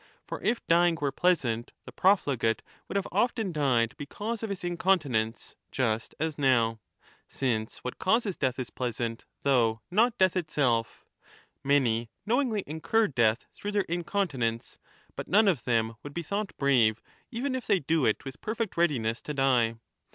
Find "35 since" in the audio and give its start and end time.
7.29-7.77